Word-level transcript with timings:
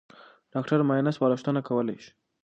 ډاکټر 0.53 0.79
معاینه 0.87 1.11
سپارښتنه 1.15 1.59
کولای 1.67 1.97
شي. 2.03 2.11